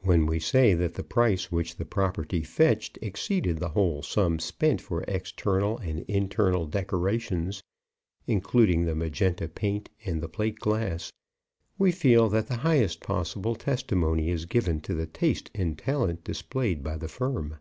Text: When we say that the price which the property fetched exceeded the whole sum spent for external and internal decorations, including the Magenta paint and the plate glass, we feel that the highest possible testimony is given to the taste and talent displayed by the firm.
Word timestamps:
When 0.00 0.26
we 0.26 0.40
say 0.40 0.74
that 0.74 0.94
the 0.94 1.04
price 1.04 1.52
which 1.52 1.76
the 1.76 1.84
property 1.84 2.42
fetched 2.42 2.98
exceeded 3.00 3.58
the 3.58 3.68
whole 3.68 4.02
sum 4.02 4.40
spent 4.40 4.80
for 4.80 5.04
external 5.06 5.78
and 5.78 6.00
internal 6.08 6.66
decorations, 6.66 7.62
including 8.26 8.84
the 8.84 8.96
Magenta 8.96 9.46
paint 9.46 9.90
and 10.04 10.20
the 10.20 10.28
plate 10.28 10.58
glass, 10.58 11.12
we 11.78 11.92
feel 11.92 12.28
that 12.30 12.48
the 12.48 12.56
highest 12.66 13.00
possible 13.00 13.54
testimony 13.54 14.28
is 14.28 14.44
given 14.44 14.80
to 14.80 14.92
the 14.92 15.06
taste 15.06 15.52
and 15.54 15.78
talent 15.78 16.24
displayed 16.24 16.82
by 16.82 16.96
the 16.96 17.06
firm. 17.06 17.60